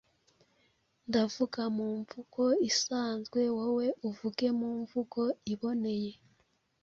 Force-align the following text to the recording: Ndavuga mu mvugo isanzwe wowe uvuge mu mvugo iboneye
Ndavuga 1.07 1.61
mu 1.75 1.87
mvugo 1.99 2.43
isanzwe 2.69 3.41
wowe 3.57 3.87
uvuge 4.09 4.47
mu 4.59 4.69
mvugo 4.81 5.21
iboneye 5.53 6.11